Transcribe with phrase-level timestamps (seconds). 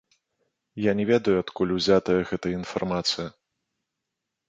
[0.85, 3.27] Я не ведаю адкуль узятая гэтая інфармацыя.